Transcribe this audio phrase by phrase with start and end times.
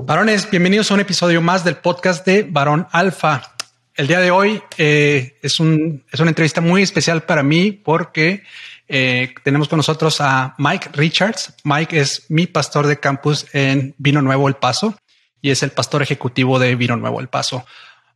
[0.00, 3.54] Varones, bienvenidos a un episodio más del podcast de Varón Alfa.
[3.94, 8.44] El día de hoy eh, es, un, es una entrevista muy especial para mí porque
[8.86, 11.52] eh, tenemos con nosotros a Mike Richards.
[11.64, 14.98] Mike es mi pastor de campus en Vino Nuevo El Paso
[15.42, 17.66] y es el pastor ejecutivo de Vino Nuevo El Paso.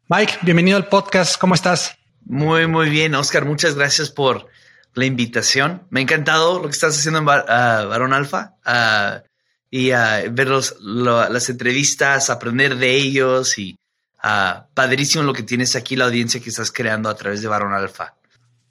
[0.08, 1.36] Mike, bienvenido al podcast.
[1.36, 1.98] ¿Cómo estás?
[2.24, 3.44] Muy, muy bien, Oscar.
[3.44, 4.46] Muchas gracias por
[4.94, 5.82] la invitación.
[5.90, 8.54] Me ha encantado lo que estás haciendo en ah, Varón Alfa.
[8.64, 9.31] Uh,
[9.74, 13.78] y uh, ver las entrevistas, aprender de ellos y
[14.22, 17.72] uh, padrísimo lo que tienes aquí, la audiencia que estás creando a través de Barón
[17.72, 18.14] Alfa.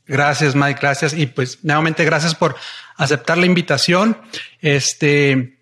[0.06, 0.80] Gracias, Mike.
[0.80, 1.14] Gracias.
[1.14, 2.56] Y pues nuevamente gracias por
[2.98, 4.16] aceptar la invitación.
[4.62, 5.58] Este,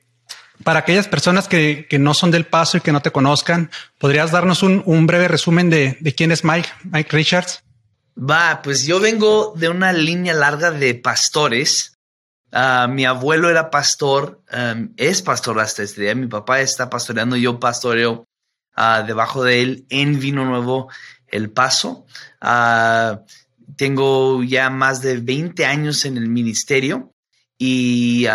[0.66, 4.32] para aquellas personas que, que no son del paso y que no te conozcan, ¿podrías
[4.32, 7.64] darnos un, un breve resumen de, de quién es Mike, Mike Richards?
[8.18, 11.94] Va, pues yo vengo de una línea larga de pastores
[12.52, 16.16] Ah, mi abuelo era pastor, em, es pastor hasta este día.
[16.16, 18.28] Mi papá está pastoreando, yo pastoreo
[18.76, 20.90] uh, debajo de él en Vino Nuevo
[21.28, 22.06] El Paso.
[22.42, 23.20] Uh,
[23.76, 27.14] tengo ya más de 20 años en el ministerio
[27.58, 28.26] y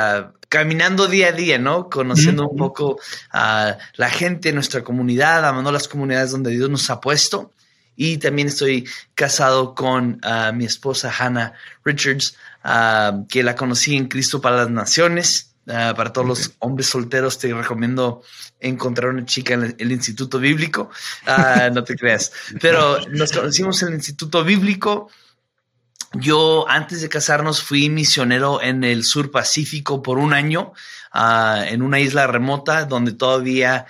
[0.49, 1.91] caminando día a día, ¿no?
[1.91, 3.01] Conociendo un poco
[3.33, 7.51] a la gente, nuestra comunidad, amando las comunidades donde Dios nos ha puesto.
[7.97, 10.21] Y también estoy casado con
[10.55, 11.55] mi esposa Hannah
[11.85, 12.37] Richards.
[12.67, 15.55] Ah, que la conocí en Cristo para las Naciones.
[15.69, 18.23] Ah, para todos los hombres solteros te recomiendo
[18.59, 20.91] encontrar una chica en el, Instituto Bíblico.
[21.27, 22.33] Ah, no te creas.
[22.63, 25.11] Pero nos conocimos en el Instituto Bíblico.
[26.15, 30.73] Yo antes de casarnos fui misionero en el sur Pacífico por un año,
[31.13, 33.85] en una isla remota donde todavía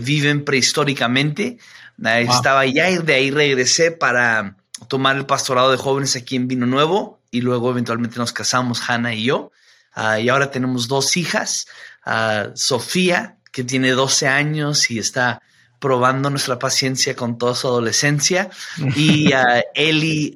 [0.00, 1.58] viven prehistóricamente.
[2.02, 4.56] Estaba allá y de ahí regresé para
[4.88, 9.14] tomar el pastorado de jóvenes aquí en Vino Nuevo y luego eventualmente nos casamos, Hannah
[9.14, 9.52] y yo.
[9.92, 11.66] Ah, y ahora tenemos dos hijas,
[12.06, 15.42] uh, Sofía, que tiene 12 años y está
[15.80, 18.50] probando nuestra paciencia con toda su adolescencia.
[18.94, 20.34] Y uh, Ellie,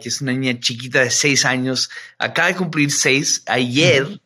[0.00, 4.20] que es una niña chiquita de 6 años, acaba de cumplir 6 ayer.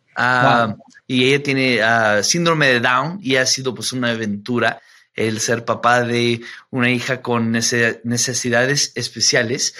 [1.08, 4.80] Y ella tiene síndrome de Down y ha sido pues una aventura
[5.16, 9.74] el ser papá de una hija con necesidades especiales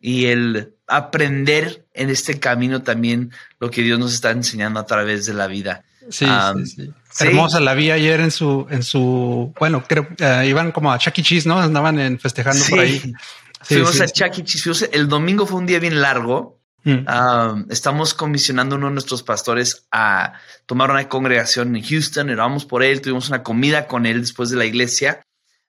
[0.00, 5.24] y el aprender en este camino también lo que Dios nos está enseñando a través
[5.24, 5.84] de la vida.
[6.10, 6.26] Sí,
[6.64, 6.90] sí,
[7.20, 11.18] Hermosa la vi ayer en su, en su, bueno, creo, uh, iban como a Chuck
[11.18, 11.22] E.
[11.22, 11.58] Cheese, ¿no?
[11.60, 13.00] Andaban en, festejando por ahí.
[13.62, 14.44] fuimos a Chuck E.
[14.44, 14.90] Cheese.
[14.92, 16.58] El domingo fue un día bien largo.
[16.82, 17.70] Mm.
[17.70, 20.32] estamos comisionando a uno de nuestros pastores a
[20.64, 22.34] tomar una congregación en Houston.
[22.36, 25.20] Vamos por él, tuvimos una comida con él después de la iglesia.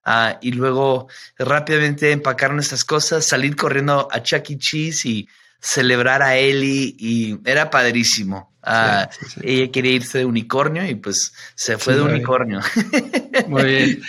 [0.04, 1.08] Ah, y luego
[1.38, 4.58] rápidamente empacar nuestras cosas, salir corriendo a Chuck E.
[4.58, 5.30] Cheese y
[5.60, 8.52] celebrar a Ellie y era padrísimo.
[8.64, 9.10] Ah,
[9.44, 12.62] ella quería irse de unicornio y pues se fue de unicornio.
[13.48, 14.02] Muy bien.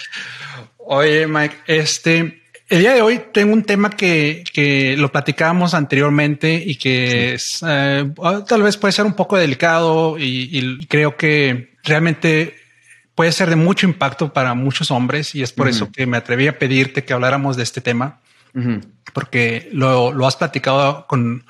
[0.78, 6.54] Oye, Mike, este, el día de hoy tengo un tema que, que lo platicábamos anteriormente
[6.54, 8.10] y que es, eh,
[8.46, 12.61] tal vez puede ser un poco delicado y creo que realmente
[13.14, 16.48] puede ser de mucho impacto para muchos hombres y es por eso que me atreví
[16.48, 18.20] a pedirte que habláramos de este tema,
[19.12, 21.44] porque lo, has platicado con,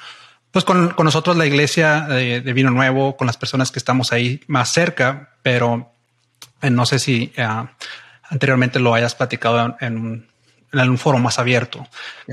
[0.50, 4.72] pues con, nosotros, la iglesia de, Vino Nuevo, con las personas que estamos ahí más
[4.72, 5.92] cerca, pero
[6.60, 7.46] eh, no sé si eh,
[8.28, 10.26] anteriormente lo hayas platicado en, un,
[10.72, 11.86] en foro más abierto.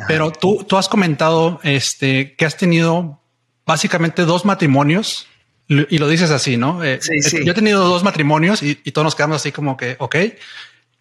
[0.07, 3.22] Pero tú, tú has comentado este, que has tenido
[3.66, 5.28] básicamente dos matrimonios
[5.69, 6.84] y lo dices así, ¿no?
[6.84, 7.46] Eh, sí, sí.
[7.46, 10.16] Yo he tenido dos matrimonios y, todos nos quedamos así como que, ok,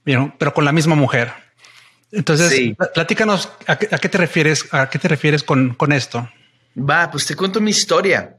[0.04, 1.32] pero con la misma mujer.
[2.12, 6.28] Entonces, platícanos ¿a qué, te refieres, a qué te refieres con, con esto.
[6.78, 8.38] Va, pues te cuento mi historia.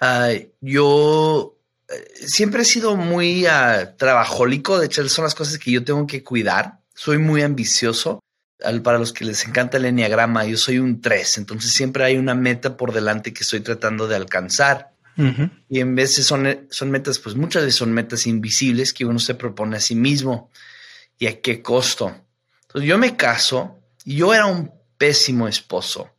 [0.00, 0.30] Ah,
[0.60, 4.78] yo eh, siempre he sido muy uh, trabajólico.
[4.78, 6.80] De hecho, son las cosas que yo tengo que cuidar.
[6.94, 8.20] Soy muy ambicioso.
[8.82, 11.38] para los que les encanta el enneagrama, yo soy un 3.
[11.38, 14.89] Entonces, siempre hay una meta por delante que estoy tratando de alcanzar.
[15.68, 19.34] Y en veces son, son metas, pues muchas veces son metas invisibles que uno se
[19.34, 20.50] propone a sí mismo.
[21.18, 22.14] ¿Y a qué costo?
[22.62, 26.10] Entonces yo me caso y yo era un pésimo esposo.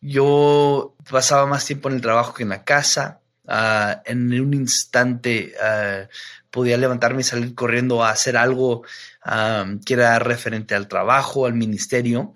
[0.00, 3.20] Yo pasaba más tiempo en el trabajo que en la casa.
[3.50, 6.06] Ah, en un instante ah,
[6.50, 8.84] podía levantarme y salir corriendo a hacer algo
[9.84, 12.34] que era referente al trabajo, al ministerio.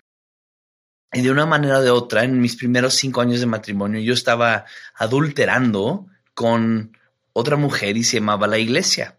[1.12, 4.14] Y de una manera o de otra, en mis primeros cinco años de matrimonio, yo
[4.14, 4.64] estaba
[4.94, 6.96] adulterando con
[7.34, 9.18] otra mujer y se llamaba la iglesia.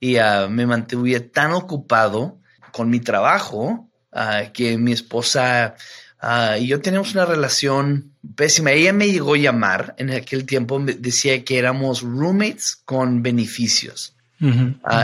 [0.00, 2.40] Y uh, me mantuve tan ocupado
[2.72, 5.76] con mi trabajo uh, que mi esposa
[6.22, 8.72] uh, y yo teníamos una relación pésima.
[8.72, 14.16] Ella me llegó a llamar en aquel tiempo, decía que éramos roommates con beneficios.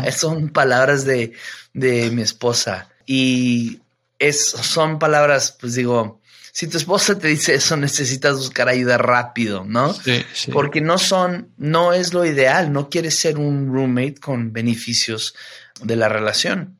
[0.05, 1.32] Esas son palabras de,
[1.73, 2.88] de mi esposa.
[3.06, 3.79] Y
[4.19, 6.20] es, son palabras, pues digo,
[6.53, 9.94] si tu esposa te dice eso, necesitas buscar ayuda rápido, ¿no?
[9.94, 10.50] Sí, sí.
[10.50, 15.35] Porque no son, no es lo ideal, no quieres ser un roommate con beneficios
[15.82, 16.79] de la relación.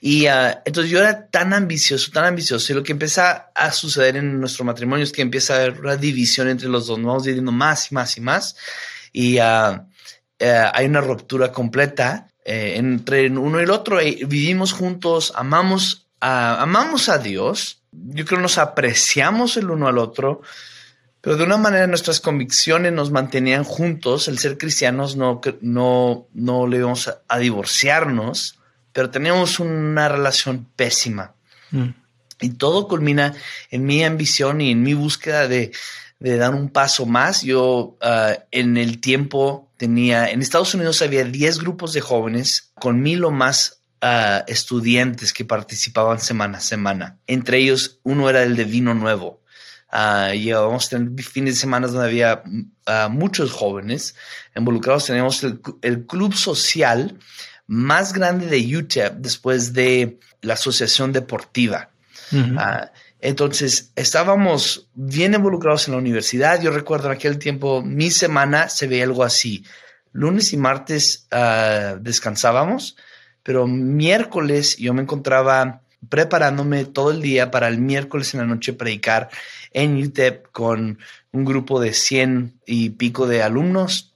[0.00, 4.16] Y uh, entonces yo era tan ambicioso, tan ambicioso, y lo que empieza a suceder
[4.16, 7.24] en nuestro matrimonio es que empieza a haber una división entre los dos, nos vamos
[7.24, 8.56] dividiendo más y más y más,
[9.12, 9.74] y uh,
[10.40, 16.07] uh, hay una ruptura completa eh, entre uno y el otro, y vivimos juntos, amamos,
[16.20, 20.42] amamos a Dios, yo creo nos apreciamos el uno al otro,
[21.20, 24.28] pero de una manera nuestras convicciones nos mantenían juntos.
[24.28, 28.58] El ser cristianos no, no, no le íbamos a, divorciarnos,
[28.92, 31.34] pero teníamos una relación pésima.
[31.70, 31.88] Mm.
[32.40, 33.34] Y todo culmina
[33.70, 35.72] en mi ambición y en mi búsqueda de,
[36.20, 37.42] de dar un paso más.
[37.42, 43.02] Yo ah, en el tiempo tenía, en Estados Unidos había 10 grupos de jóvenes, con
[43.02, 43.77] mil o más
[44.46, 47.18] estudiantes que participaban semana a semana.
[47.26, 49.42] Entre ellos, uno era el de vino nuevo.
[49.90, 50.90] Uh, llevábamos
[51.22, 52.42] fines de semana donde había
[52.86, 54.14] ah, muchos jóvenes
[54.54, 55.06] involucrados.
[55.06, 57.18] Teníamos el, club social
[57.66, 61.90] más grande de Utah después de la asociación deportiva.
[62.58, 66.60] Ah, entonces, estábamos bien involucrados en la universidad.
[66.60, 69.64] Yo recuerdo en aquel tiempo, mi semana se veía algo así.
[70.12, 71.26] Lunes y martes
[72.00, 72.96] descansábamos
[73.48, 75.80] pero miércoles yo me encontraba
[76.10, 79.30] preparándome todo el día para el miércoles en la noche predicar
[79.72, 80.98] en UTEP con
[81.32, 84.12] un grupo de 100 y pico de alumnos.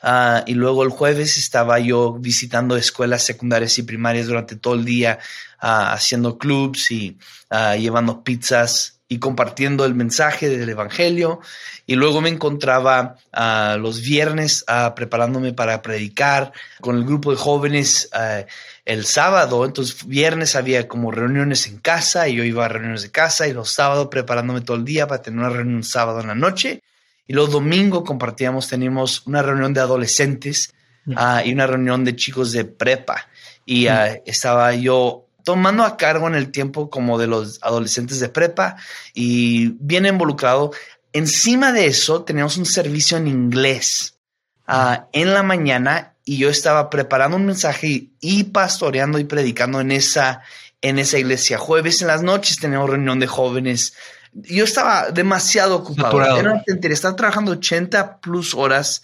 [0.00, 4.86] Ah, y luego el jueves estaba yo visitando escuelas secundarias y primarias durante todo el
[4.86, 5.18] día,
[5.58, 7.18] ah, haciendo clubs y
[7.50, 11.40] ah, llevando pizzas y compartiendo el mensaje del Evangelio.
[11.84, 17.36] Y luego me encontraba uh, los viernes uh, preparándome para predicar con el grupo de
[17.36, 18.46] jóvenes uh,
[18.84, 19.64] el sábado.
[19.64, 23.52] Entonces, viernes había como reuniones en casa y yo iba a reuniones de casa y
[23.52, 26.80] los sábados preparándome todo el día para tener una reunión sábado en la noche.
[27.26, 30.72] Y los domingos compartíamos, teníamos una reunión de adolescentes
[31.04, 31.14] mm.
[31.44, 33.26] y una reunión de chicos de prepa.
[33.66, 34.22] Y mm.
[34.24, 38.76] estaba yo tomando a cargo en el tiempo como de los adolescentes de prepa
[39.14, 40.72] y bien involucrado.
[41.12, 44.18] Encima de eso, teníamos un servicio en inglés
[44.66, 49.90] ah, en la mañana y yo estaba preparando un mensaje y, pastoreando y predicando en
[49.90, 50.42] esa,
[50.80, 51.58] en esa iglesia.
[51.58, 53.94] Jueves en las noches teníamos reunión de jóvenes.
[54.32, 56.22] Yo estaba demasiado ocupado.
[56.38, 59.02] Era estaba trabajando 80 plus horas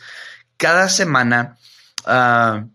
[0.56, 1.56] cada semana.
[2.06, 2.68] Uh,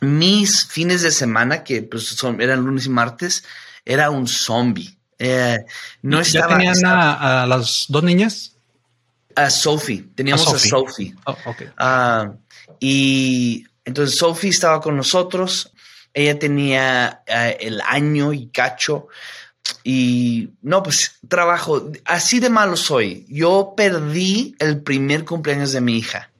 [0.00, 3.44] mis fines de semana, que pues son, eran lunes y martes,
[3.84, 4.96] era un zombie.
[5.18, 5.58] Eh,
[6.02, 8.56] no ¿Ya tenían a, las dos niñas?
[9.34, 11.14] A Sophie, teníamos a Sophie.
[11.26, 11.36] Oh,
[11.78, 12.32] ah,
[12.80, 15.72] y entonces Sophie estaba con nosotros,
[16.14, 19.08] ella tenía eh, el año y cacho.
[19.84, 23.26] Y no, pues trabajo, así de malo soy.
[23.28, 26.30] Yo perdí el primer cumpleaños de mi hija.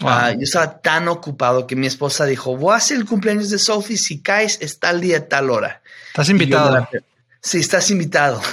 [0.00, 3.58] Ah, yo estaba tan ocupado que mi esposa dijo, voy a hacer el cumpleaños de
[3.58, 5.82] Sophie, si caes, está el día tal hora.
[6.08, 6.88] Estás invitado.
[7.40, 8.40] sí, estás invitado.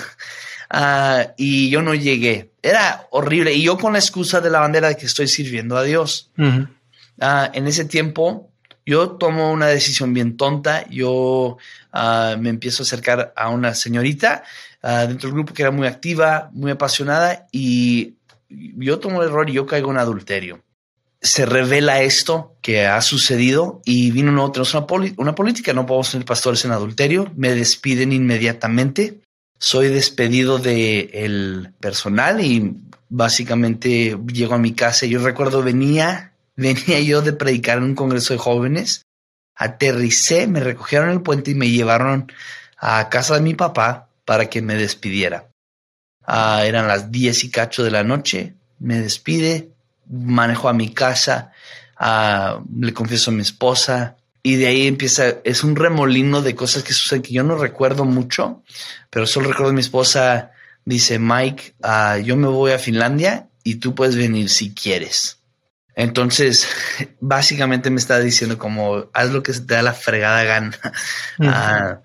[0.73, 2.51] Ah, y yo no llegué.
[2.63, 3.53] Era horrible.
[3.53, 6.31] Y yo con la excusa de la bandera de que estoy sirviendo a Dios.
[7.19, 8.49] Ah, en ese tiempo,
[8.85, 10.87] yo tomo una decisión bien tonta.
[10.87, 11.57] Yo
[12.39, 14.45] me empiezo a acercar a una señorita
[14.81, 17.47] dentro del grupo que era muy activa, muy apasionada.
[17.51, 18.13] Y
[18.47, 20.63] yo tomo el error y yo caigo en adulterio
[21.21, 26.25] se revela esto que ha sucedido y vino una, una, una política, no podemos tener
[26.25, 29.21] pastores en adulterio, me despiden inmediatamente,
[29.59, 32.75] soy despedido del el personal y
[33.09, 35.05] básicamente llego a mi casa.
[35.05, 39.05] Yo recuerdo venía, venía yo de predicar en un congreso de jóvenes,
[39.55, 42.31] aterricé, me recogieron en el puente y me llevaron
[42.77, 45.49] a casa de mi papá para que me despidiera.
[46.25, 49.69] Ah, eran las diez y cacho de la noche, me despide,
[50.11, 51.51] manejo a mi casa,
[52.75, 56.93] le confieso a mi esposa, y de ahí empieza, es un remolino de cosas que
[56.93, 58.63] suceden que yo no recuerdo mucho,
[59.09, 60.51] pero solo recuerdo a mi esposa,
[60.83, 65.37] dice, Mike, ah, yo me voy a Finlandia y tú puedes venir si quieres.
[65.95, 66.67] Entonces,
[67.19, 70.77] básicamente me está diciendo como, haz lo que se te da la fregada gana.
[71.39, 71.99] Ah,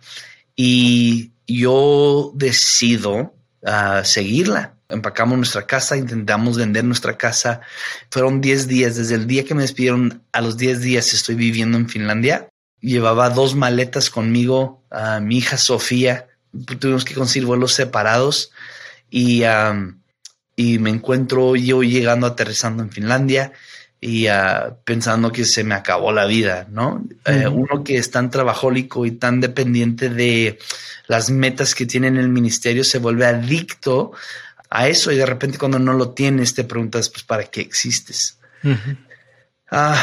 [0.55, 4.76] y yo decido uh, seguirla.
[4.89, 7.61] Empacamos nuestra casa, intentamos vender nuestra casa.
[8.11, 11.77] Fueron 10 días, desde el día que me despidieron a los 10 días estoy viviendo
[11.77, 12.49] en Finlandia.
[12.81, 16.29] Llevaba dos maletas conmigo, a mi hija Sofía.
[16.79, 18.53] Tuvimos que conseguir vuelos separados
[19.11, 19.43] y,
[20.55, 23.53] y me encuentro yo llegando, aterrizando en Finlandia
[24.01, 27.05] y uh, pensando que se me acabó la vida, ¿no?
[27.25, 30.59] Eh, uno que es tan trabajólico y tan dependiente de
[31.07, 34.13] las metas que tiene en el ministerio se vuelve adicto
[34.71, 38.39] a eso y de repente cuando no lo tienes te preguntas, pues, ¿para qué existes?
[39.71, 40.03] Ah,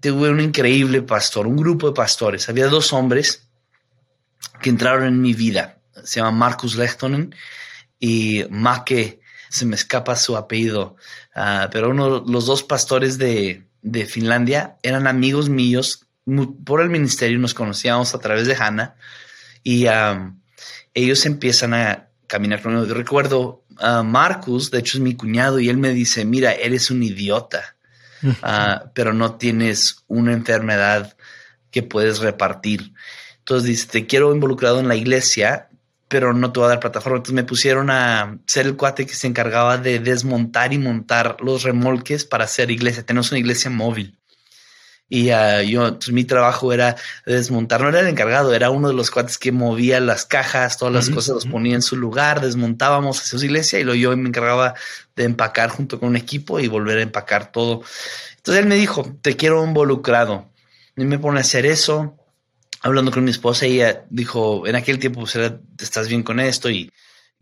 [0.00, 2.48] tuve un increíble pastor, un grupo de pastores.
[2.48, 3.48] Había dos hombres
[4.60, 5.78] que entraron en mi vida.
[6.04, 7.34] Se llama Marcus Lechtonen
[7.98, 10.96] y Make, se me escapa su apellido,
[11.34, 16.06] ah, pero uno, los dos pastores de, de Finlandia eran amigos míos
[16.64, 18.94] por el ministerio, nos conocíamos a través de Hannah
[19.62, 19.86] y
[20.94, 22.86] ellos empiezan a caminar conmigo.
[22.86, 23.59] Yo recuerdo
[24.04, 27.76] Marcus, de hecho es mi cuñado, y él me dice, mira, eres un idiota,
[28.42, 31.16] ah, pero no tienes una enfermedad
[31.70, 32.92] que puedes repartir.
[33.38, 35.68] Entonces dice, te quiero involucrado en la iglesia,
[36.08, 37.18] pero no te voy a dar plataforma.
[37.18, 41.62] Entonces me pusieron a ser el cuate que se encargaba de desmontar y montar los
[41.62, 43.06] remolques para hacer iglesia.
[43.06, 44.19] Tenemos una iglesia móvil.
[45.12, 48.94] Y uh, yo, pues, mi trabajo era desmontar, no era el encargado, era uno de
[48.94, 53.20] los cuates que movía las cajas, todas las cosas los ponía en su lugar, desmontábamos
[53.20, 54.74] hacia su iglesia y lo yo me encargaba
[55.16, 57.82] de empacar junto con un equipo y volver a empacar todo.
[58.36, 60.48] Entonces él me dijo, te quiero involucrado.
[60.96, 62.16] Y me pone a hacer eso.
[62.80, 65.36] Hablando con mi esposa, ella dijo, en aquel tiempo, pues,
[65.78, 66.90] estás bien con esto y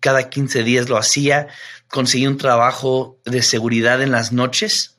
[0.00, 1.48] cada 15 días lo hacía.
[1.88, 4.94] Conseguí un trabajo de seguridad en las noches.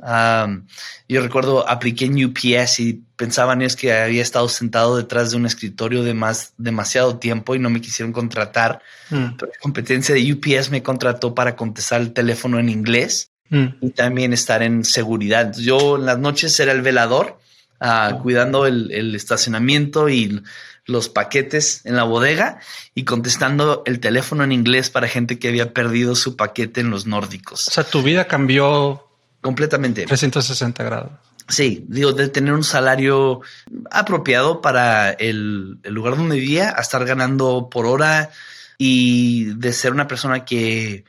[1.07, 5.45] yo recuerdo, apliqué en UPS y pensaban es que había estado sentado detrás de un
[5.45, 8.81] escritorio de más demasiado tiempo y no me quisieron contratar.
[9.09, 9.35] Mm.
[9.37, 13.67] Pero la competencia de UPS me contrató para contestar el teléfono en inglés mm.
[13.81, 15.53] y también estar en seguridad.
[15.55, 17.39] Yo en las noches era el velador,
[17.79, 20.41] ah, cuidando el, el estacionamiento y
[20.89, 22.59] los paquetes en la bodega
[22.95, 27.05] y contestando el teléfono en inglés para gente que había perdido su paquete en los
[27.05, 27.67] nórdicos.
[27.67, 29.07] O sea, tu vida cambió
[29.41, 30.05] completamente.
[30.05, 31.11] 360 grados.
[31.47, 33.41] Sí, digo, de tener un salario
[33.89, 38.29] apropiado para el, el lugar donde vivía a estar ganando por hora
[38.77, 41.05] y de ser una persona que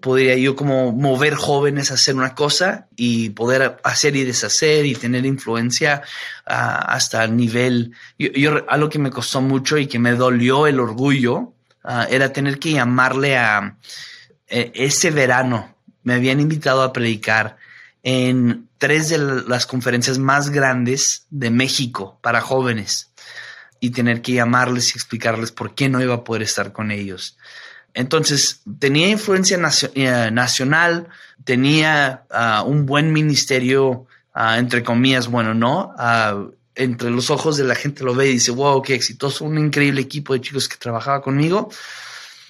[0.00, 4.94] podría yo como mover jóvenes a hacer una cosa y poder hacer y deshacer y
[4.94, 6.02] tener influencia
[6.46, 7.92] ah, hasta el nivel.
[8.18, 12.58] Yo, algo que me costó mucho y que me dolió el orgullo ah, era tener
[12.58, 13.76] que llamarle a
[14.48, 15.76] e, ese verano.
[16.02, 17.56] Me habían invitado a predicar
[18.02, 23.12] en tres de las conferencias más grandes de México para jóvenes
[23.80, 27.36] y tener que llamarles y explicarles por qué no iba a poder estar con ellos.
[27.94, 29.56] Entonces, tenía influencia
[29.94, 31.08] eh, nacional,
[31.44, 35.94] tenía ah, un buen ministerio, ah, entre comillas, bueno, ¿no?
[35.96, 39.58] Ah, entre los ojos de la gente lo ve y dice, wow, qué exitoso, un
[39.58, 41.70] increíble equipo de chicos que trabajaba conmigo,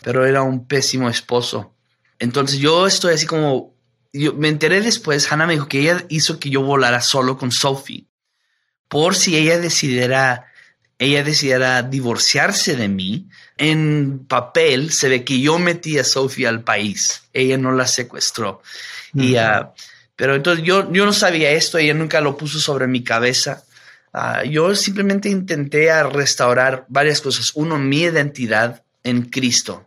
[0.02, 1.74] pero era un pésimo esposo.
[2.18, 3.74] Entonces yo estoy así como,
[4.12, 8.06] me enteré después, Hannah me dijo que ella hizo que yo volara solo con Sophie,
[8.88, 10.46] por si ella decidiera
[10.98, 16.62] ella decidiera divorciarse de mí, en papel se ve que yo metí a Sofía al
[16.62, 17.22] país.
[17.32, 18.62] Ella no la secuestró.
[19.12, 19.68] y, uh,
[20.16, 23.64] pero entonces yo, yo no sabía esto, ella nunca lo puso sobre mi cabeza.
[24.12, 27.52] Uh, yo simplemente intenté a restaurar varias cosas.
[27.54, 29.86] Uno, mi identidad en Cristo,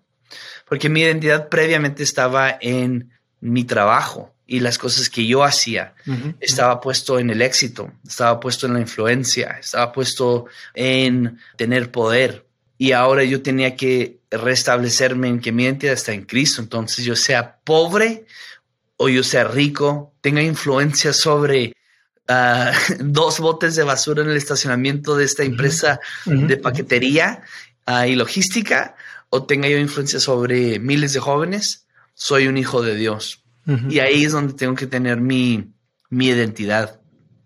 [0.68, 5.94] porque mi identidad previamente estaba en mi trabajo y las cosas que yo hacía.
[6.40, 12.46] Estaba puesto en el éxito, estaba puesto en la influencia, estaba puesto en tener poder.
[12.78, 16.62] Y ahora yo tenía que restablecerme en que mi identidad está en Cristo.
[16.62, 18.26] Entonces yo sea pobre
[18.96, 21.74] o yo sea rico, tenga influencia sobre
[22.30, 27.42] ah, dos botes de basura en el estacionamiento de esta empresa de paquetería
[27.86, 28.96] ah, y logística,
[29.30, 33.44] o tenga yo influencia sobre miles de jóvenes, soy un hijo de Dios
[33.90, 35.74] y ahí es donde tengo que tener mi,
[36.10, 37.00] mi identidad.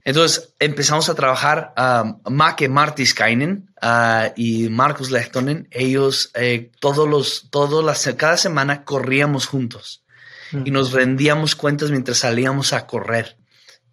[0.04, 5.68] Entonces empezamos a trabajar a um, Make Martiskainen uh, y Marcus Lechtonen.
[5.72, 10.04] Ellos eh, todos los, todos las, cada semana corríamos juntos
[10.66, 13.38] y nos rendíamos cuentas mientras salíamos a correr.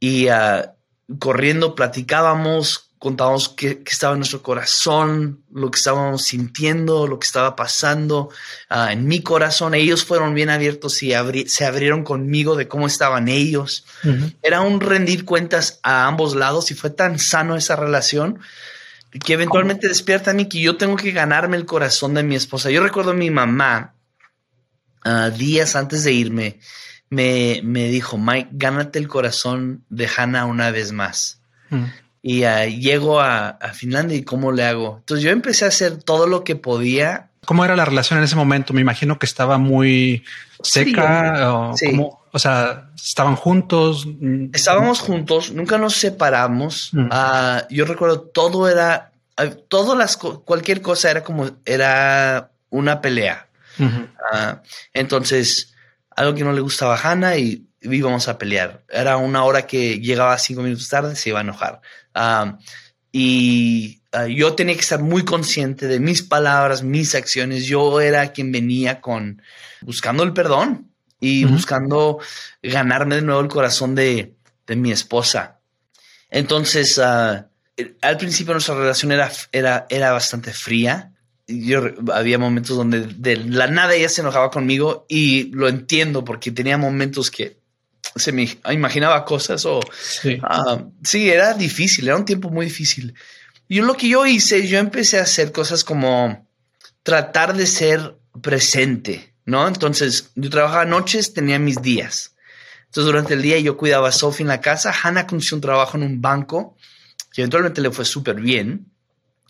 [0.01, 0.65] Y uh,
[1.19, 7.55] corriendo platicábamos contábamos qué, estaba en nuestro corazón, lo que estábamos sintiendo, lo que estaba
[7.55, 8.31] pasando
[8.69, 9.75] ah, en mi corazón.
[9.75, 11.13] Ellos fueron bien abiertos y
[11.47, 13.87] se abrieron conmigo de cómo estaban ellos.
[14.43, 18.41] Era un rendir cuentas a ambos lados y fue tan sano esa relación
[19.25, 22.71] que eventualmente despierta a mí que yo tengo que ganarme el corazón de mi esposa.
[22.71, 23.95] Yo recuerdo a mi mamá
[25.05, 26.61] ah, días antes de irme.
[27.11, 31.41] Me, me, dijo, Mike, gánate el corazón de Hannah una vez más
[32.23, 34.97] y uh, llego a, Finlandia y cómo le hago.
[35.01, 37.31] Entonces yo empecé a hacer todo lo que podía.
[37.45, 38.73] ¿Cómo era la relación en ese momento?
[38.73, 40.25] Me imagino que estaba muy
[40.63, 41.75] seca o,
[42.33, 44.07] o sea, estaban juntos.
[44.53, 46.93] Estábamos juntos, nunca nos separamos.
[46.93, 53.47] Uh, yo recuerdo todo era, uh, todo las, cualquier cosa era como, era una pelea.
[54.93, 55.75] entonces,
[56.17, 58.83] algo que no le gustaba a Hannah y íbamos a pelear.
[58.89, 61.81] Era una hora que llegaba cinco minutos tarde, se iba a enojar
[63.13, 67.67] y ah, yo tenía que estar muy consciente de mis palabras, mis acciones.
[67.67, 69.43] Yo era quien venía con
[69.81, 72.19] buscando el perdón y buscando
[72.63, 74.35] ganarme de nuevo el corazón de,
[74.69, 75.61] mi esposa.
[76.31, 77.43] Entonces, uh,
[78.03, 81.13] al principio nuestra relación era, era, era bastante fría.
[81.47, 81.81] Yo
[82.13, 86.77] había momentos donde de la nada ella se enojaba conmigo y lo entiendo porque tenía
[86.77, 87.57] momentos que
[88.17, 89.81] se me imaginaba cosas o
[90.43, 91.31] ah, sí.
[91.31, 93.15] era difícil, era un tiempo muy difícil.
[93.69, 96.47] Y lo que yo hice, yo empecé a hacer cosas como
[97.03, 99.69] tratar de ser presente, ¿no?
[99.69, 102.35] Entonces, yo trabajaba noches, tenía mis días.
[102.87, 104.95] Entonces, durante el día yo cuidaba a Sophie en la casa.
[105.03, 106.77] Hannah consiguió un trabajo en un banco
[107.33, 108.91] que eventualmente le fue súper bien.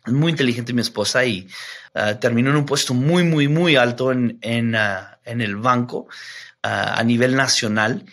[0.05, 1.47] Es muy inteligente mi esposa y
[1.95, 6.09] ah, terminó en un puesto muy, muy, muy alto en, en, ah, en el banco
[6.61, 8.05] a nivel nacional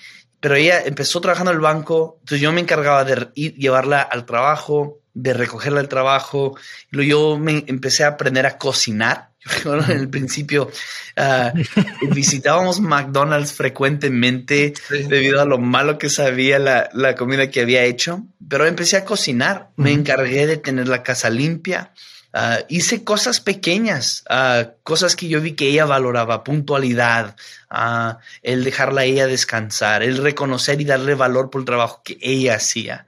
[0.45, 4.27] pero ella empezó trabajando en el banco, entonces yo me encargaba de ir, llevarla al
[4.27, 6.55] trabajo, de recogerla al trabajo.
[6.91, 9.31] Yo me empecé a aprender a cocinar.
[9.65, 10.69] en el principio
[11.17, 11.51] ah,
[12.11, 14.75] visitábamos McDonald's frecuentemente
[15.07, 19.03] debido a lo malo que sabía la, la, comida que había hecho, pero empecé a
[19.03, 19.71] cocinar.
[19.77, 21.91] Me encargué de tener la casa limpia.
[22.37, 27.37] Ah, hice cosas pequeñas, uh, cosas que yo vi que ella valoraba, puntualidad,
[27.71, 32.55] uh, el dejarla ella descansar, el reconocer y darle valor por el trabajo que ella
[32.55, 33.07] hacía.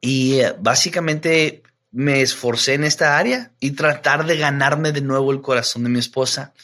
[0.00, 5.42] Y eh, básicamente me esforcé en esta área y tratar de ganarme de nuevo el
[5.42, 6.54] corazón de mi esposa.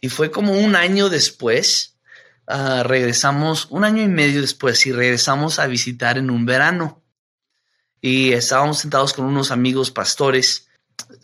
[0.00, 1.96] Y fue como un año después,
[2.46, 7.02] regresamos, un año y medio después, y regresamos a visitar en un verano.
[8.00, 10.68] Y estábamos sentados con unos amigos pastores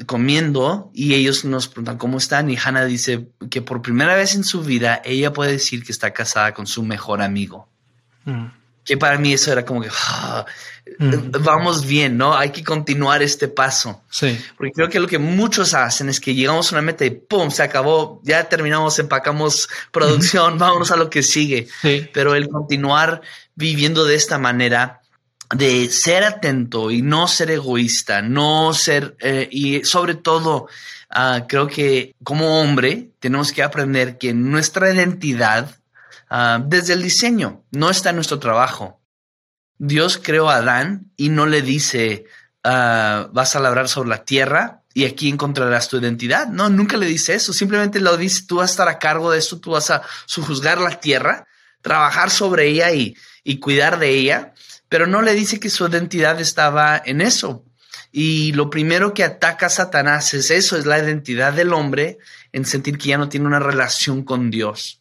[0.07, 4.45] comiendo y ellos nos preguntan cómo están y Hannah dice que por primera vez en
[4.45, 7.69] su vida ella puede decir que está casada con su mejor amigo.
[8.25, 8.47] Mm.
[8.85, 10.47] Que para mí eso era como que ah,
[10.99, 11.43] mm.
[11.43, 12.35] vamos bien, ¿no?
[12.35, 14.03] Hay que continuar este paso.
[14.09, 14.39] Sí.
[14.57, 17.51] Porque creo que lo que muchos hacen es que llegamos a una meta y ¡pum!
[17.51, 21.69] Se acabó, ya terminamos, empacamos producción, vámonos a lo que sigue.
[22.13, 23.21] Pero el continuar
[23.55, 25.03] viviendo de esta manera
[25.55, 30.69] de ser atento y no ser egoísta, no ser, eh, y sobre todo,
[31.09, 35.77] ah, creo que como hombre tenemos que aprender que nuestra identidad,
[36.29, 39.01] ah, desde el diseño, no está en nuestro trabajo.
[39.79, 42.27] Dios creó a Adán y no le dice,
[42.65, 46.49] ah, vas a labrar sobre la tierra y aquí encontrarás tu identidad.
[46.49, 47.53] No, nunca le dice eso.
[47.55, 50.79] Simplemente lo dice, tú vas a estar a cargo de esto, tú vas a sujuzgar
[50.79, 51.47] la tierra,
[51.81, 54.53] trabajar sobre ella y, y cuidar de ella
[54.89, 57.65] pero no le dice que su identidad estaba en eso.
[58.11, 62.19] Y lo primero que ataca a Satanás es eso, es la identidad del hombre
[62.53, 65.01] en sentir que ya no tiene una relación con Dios.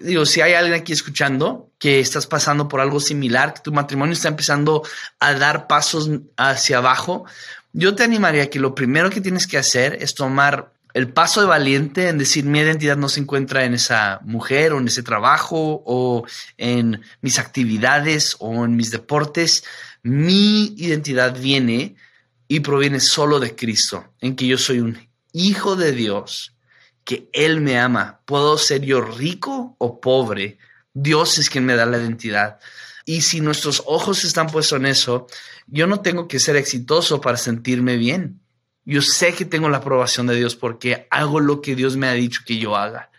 [0.00, 4.12] Digo, si hay alguien aquí escuchando que estás pasando por algo similar, que tu matrimonio
[4.12, 4.82] está empezando
[5.20, 7.24] a dar pasos hacia abajo,
[7.72, 11.46] yo te animaría que lo primero que tienes que hacer es tomar el paso de
[11.46, 15.82] valiente en decir mi identidad no se encuentra en esa mujer o en ese trabajo
[15.86, 16.26] o
[16.58, 19.64] en mis actividades o en mis deportes.
[20.02, 21.96] Mi identidad viene
[22.46, 26.54] y proviene solo de Cristo, en que yo soy un hijo de Dios,
[27.04, 28.20] que Él me ama.
[28.26, 30.58] Puedo ser yo rico o pobre.
[30.92, 32.58] Dios es quien me da la identidad.
[33.06, 35.26] Y si nuestros ojos están puestos en eso,
[35.66, 38.41] yo no tengo que ser exitoso para sentirme bien.
[38.84, 42.12] Yo sé que tengo la aprobación de Dios porque hago lo que Dios me ha
[42.12, 43.10] dicho que yo haga.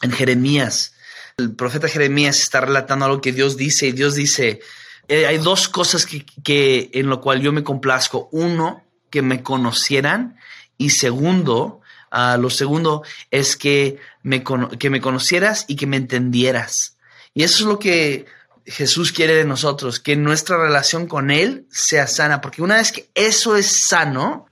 [0.00, 0.94] En Jeremías,
[1.36, 4.60] el profeta Jeremías está relatando algo que Dios dice y Dios dice,
[5.08, 8.28] eh, hay dos cosas que, en lo cual yo me complazco.
[8.30, 10.36] Uno, que me conocieran
[10.76, 14.44] y segundo, ah, lo segundo es que me,
[14.78, 16.96] que me conocieras y que me entendieras.
[17.34, 18.26] Y eso es lo que
[18.68, 23.08] Jesús quiere de nosotros, que nuestra relación con Él sea sana, porque una vez que
[23.14, 24.46] eso es sano,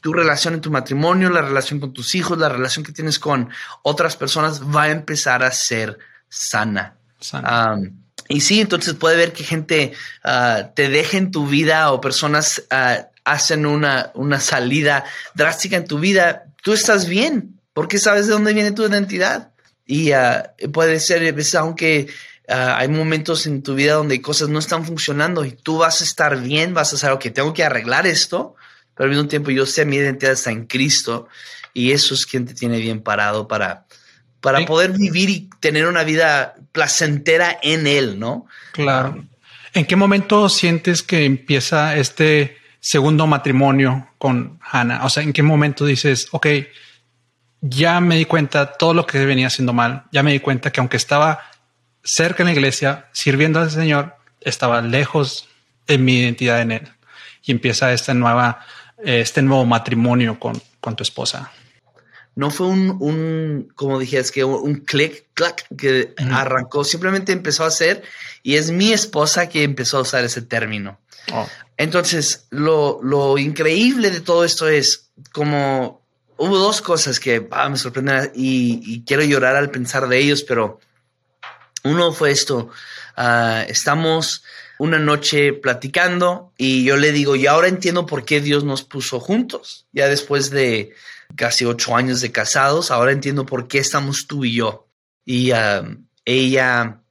[0.00, 3.50] tu relación en tu matrimonio, la relación con tus hijos, la relación que tienes con
[3.82, 6.96] otras personas va a empezar a ser sana.
[8.28, 9.92] y sí, entonces puede ver que gente
[10.24, 15.86] ah, te deje en tu vida o personas ah, hacen una, una salida drástica en
[15.86, 16.46] tu vida.
[16.62, 19.50] Tú estás bien porque sabes de dónde viene tu identidad.
[19.86, 22.08] Y ah, puede ser, aunque
[22.50, 26.40] hay momentos en tu vida donde cosas no están funcionando y tú vas a estar
[26.40, 28.56] bien, vas a saber, que tengo que arreglar esto
[29.00, 31.26] pero al mismo tiempo yo sé mi identidad está en Cristo
[31.72, 33.86] y eso es quien te tiene bien parado para,
[34.42, 38.44] para poder vivir y tener una vida placentera en Él, ¿no?
[38.72, 39.24] Claro.
[39.72, 45.02] ¿En qué momento sientes que empieza este segundo matrimonio con Hannah?
[45.06, 46.46] O sea, ¿en qué momento dices, ok,
[47.62, 50.80] ya me di cuenta todo lo que venía haciendo mal, ya me di cuenta que
[50.80, 51.40] aunque estaba
[52.02, 55.48] cerca en la iglesia, sirviendo al Señor, estaba lejos
[55.86, 56.88] de mi identidad en Él.
[57.42, 58.64] Y empieza esta nueva
[59.04, 61.50] este nuevo matrimonio con, con tu esposa?
[62.36, 67.64] No fue un, un como dije, es que un clic, clac, que arrancó, simplemente empezó
[67.64, 68.02] a hacer
[68.42, 70.98] y es mi esposa que empezó a usar ese término.
[71.32, 71.46] Oh.
[71.76, 76.02] Entonces, lo, lo, increíble de todo esto es como
[76.36, 80.42] hubo dos cosas que ah, me sorprenden y, y, quiero llorar al pensar de ellos,
[80.42, 80.80] pero
[81.84, 82.70] uno fue esto,
[83.16, 84.44] ah, estamos
[84.78, 89.20] una noche platicando y yo le digo, y ahora entiendo por qué Dios nos puso
[89.20, 89.86] juntos.
[89.92, 90.94] Ya después de
[91.36, 94.88] casi ocho años de casados, ahora entiendo por qué estamos tú y yo.
[95.26, 97.02] Y um, ella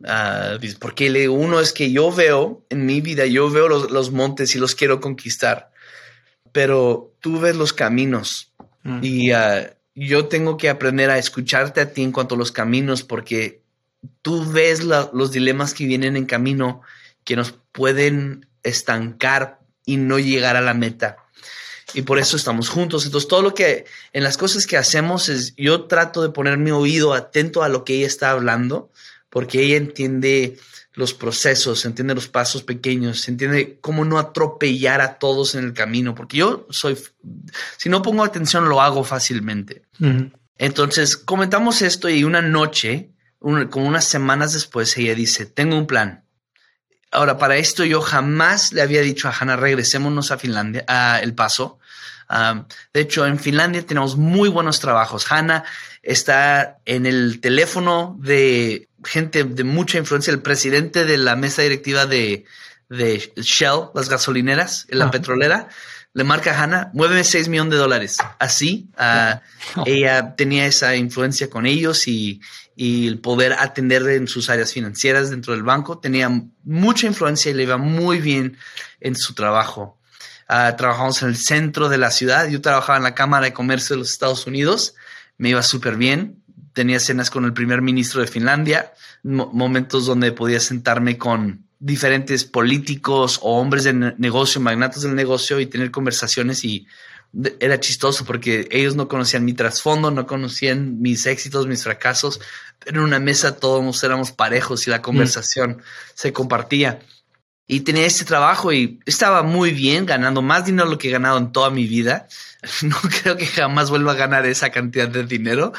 [0.00, 4.54] uh, porque le uno es que yo veo en mi vida, yo veo los, montes
[4.54, 5.70] y los quiero conquistar,
[6.52, 8.98] pero tú ves los caminos mm.
[9.02, 13.02] y uh, yo tengo que aprender a escucharte a ti en cuanto a los caminos
[13.02, 13.63] porque
[14.22, 16.82] tú ves los dilemas que vienen en camino
[17.24, 21.16] que nos pueden estancar y no llegar a la meta.
[21.92, 23.04] Y por eso estamos juntos.
[23.04, 26.70] Entonces, todo lo que en las cosas que hacemos es, yo trato de poner mi
[26.70, 28.90] oído atento a lo que ella está hablando,
[29.30, 30.56] porque ella entiende
[30.94, 36.14] los procesos, entiende los pasos pequeños, entiende cómo no atropellar a todos en el camino,
[36.14, 36.96] porque yo soy,
[37.76, 39.82] si no pongo atención, lo hago fácilmente.
[40.56, 43.10] Entonces, comentamos esto y una noche,
[43.70, 46.24] como unas semanas después, ella dice, tengo un plan.
[47.10, 51.34] Ahora, para esto yo jamás le había dicho a Hannah, regresémonos a Finlandia, a El
[51.34, 51.78] Paso.
[52.92, 55.30] de hecho, en Finlandia tenemos muy buenos trabajos.
[55.30, 55.64] Hannah
[56.02, 62.06] está en el teléfono de gente de mucha influencia, el presidente de la mesa directiva
[62.06, 62.46] de,
[63.36, 65.10] Shell, las gasolineras, la ah.
[65.10, 65.68] petrolera,
[66.14, 68.18] le marca a Hannah, muéveme 6 millones de dólares.
[68.38, 69.42] Así, ah,
[69.86, 72.40] ella tenía esa influencia con ellos y,
[72.76, 75.98] y el poder atender en sus áreas financieras dentro del banco.
[75.98, 76.30] Tenía
[76.62, 78.56] mucha influencia y le iba muy bien
[79.00, 79.98] en su trabajo.
[80.48, 82.48] Uh, trabajamos en el centro de la ciudad.
[82.48, 84.94] Yo trabajaba en la Cámara de Comercio de los Estados Unidos.
[85.36, 86.42] Me iba súper bien.
[86.74, 93.38] Tenía cenas con el primer ministro de Finlandia, momentos donde podía sentarme con diferentes políticos
[93.42, 96.86] o hombres de negocio, magnatos del negocio y tener conversaciones y
[97.60, 102.40] era chistoso porque ellos no conocían mi trasfondo, no conocían mis éxitos, mis fracasos.
[102.78, 105.02] Pero en una mesa todos éramos parejos y la mm.
[105.02, 105.82] conversación
[106.14, 107.00] se compartía.
[107.66, 111.12] Y tenía este trabajo y estaba muy bien, ganando más dinero de lo que he
[111.12, 112.28] ganado en toda mi vida.
[112.80, 115.74] No creo que jamás vuelva a ganar esa cantidad de dinero,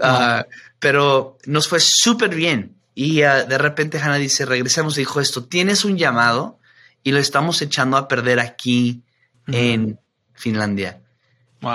[0.00, 0.46] ah,
[0.78, 2.79] pero nos fue súper bien.
[2.94, 6.58] Y ah, de repente Hannah dice, regresamos y dijo esto, tienes un llamado
[7.02, 9.02] y lo estamos echando a perder aquí
[9.46, 9.98] en
[10.34, 11.00] Finlandia.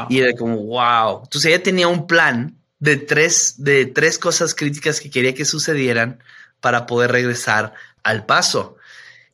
[0.10, 1.23] Y era como, wow.
[1.23, 6.19] Entonces ella tenía un plan de tres, de tres cosas críticas que quería que sucedieran
[6.60, 7.73] para poder regresar
[8.04, 8.78] al paso.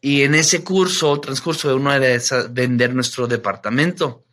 [0.02, 4.26] Y en ese curso, transcurso de uno era vender nuestro departamento.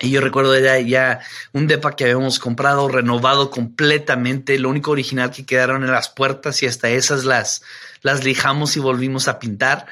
[0.00, 1.20] Y yo recuerdo ya, ya
[1.52, 4.58] un depa que habíamos comprado, renovado completamente.
[4.58, 7.62] Lo único original que quedaron en las puertas y hasta esas las,
[8.02, 9.86] las lijamos y volvimos a pintar.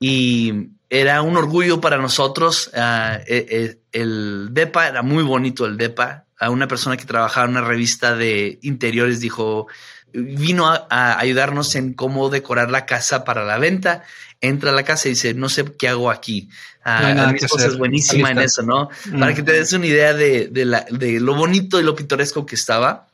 [0.00, 2.70] y era un orgullo para nosotros.
[2.74, 6.24] Ah, e, e, el DEPA era muy bonito, el DEPA.
[6.40, 9.66] A una persona que trabajaba en una revista de interiores dijo,
[10.12, 14.04] vino a, ayudarnos en cómo decorar la casa para la venta.
[14.40, 16.48] Entra a la casa y dice, no sé qué hago aquí.
[16.84, 18.88] Ah, no mi esposa es buenísima en eso, ¿no?
[19.18, 23.08] Para que te des una idea de, de lo bonito y lo pintoresco que estaba.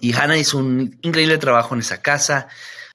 [0.00, 2.48] Y Hannah hizo un increíble trabajo en esa casa.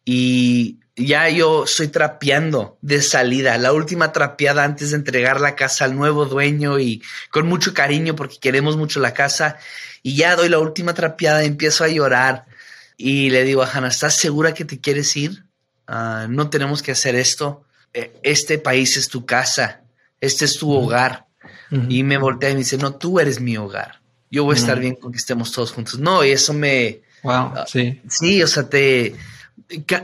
[0.04, 5.86] Y ya yo estoy trapeando de salida, la última trapeada antes de entregar la casa
[5.86, 9.58] al nuevo dueño y con mucho cariño porque queremos mucho la casa
[10.02, 12.46] y ya doy la última trapeada y empiezo a llorar
[12.98, 15.46] y le digo a Hannah, ¿estás segura que te quieres ir?
[15.86, 17.64] Ah, no tenemos que hacer esto.
[17.94, 19.82] E, este país es tu casa,
[20.20, 21.28] este es tu hogar.
[21.90, 24.00] Y me voltea y me dice, no, tú eres mi hogar.
[24.32, 26.00] Yo voy a estar bien con que estemos todos juntos.
[26.00, 27.02] No, y eso me...
[27.24, 28.02] Wow, ah, sí.
[28.10, 29.16] Sí, o sea, te...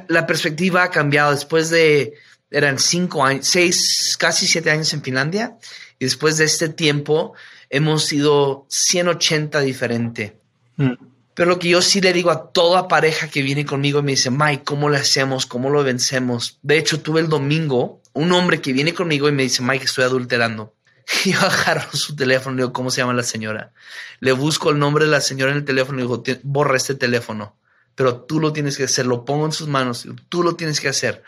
[0.09, 2.15] La perspectiva ha cambiado después de...
[2.51, 5.57] Eran cinco años, seis, casi siete años en Finlandia.
[5.99, 7.33] Y después de este tiempo
[7.69, 10.37] hemos sido 180 diferente.
[10.75, 10.93] Mm.
[11.33, 14.11] Pero lo que yo sí le digo a toda pareja que viene conmigo y me
[14.11, 15.45] dice, Mike, ¿cómo le hacemos?
[15.45, 16.59] ¿Cómo lo vencemos?
[16.61, 20.03] De hecho, tuve el domingo un hombre que viene conmigo y me dice, Mike, estoy
[20.05, 20.73] adulterando.
[21.25, 23.73] Y yo agarro su teléfono y digo, ¿cómo se llama la señora?
[24.19, 27.55] Le busco el nombre de la señora en el teléfono y digo, borra este teléfono.
[27.95, 30.89] Pero tú lo tienes que hacer, lo pongo en sus manos, tú lo tienes que
[30.89, 31.23] hacer.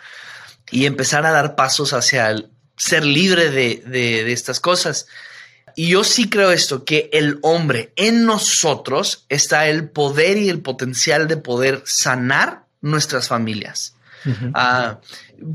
[0.72, 5.08] Y empezar a dar pasos hacia el ser libre de, de, de estas cosas.
[5.76, 10.62] Y yo sí creo esto, que el hombre en nosotros está el poder y el
[10.62, 13.94] potencial de poder sanar nuestras familias.
[14.56, 15.02] Ah,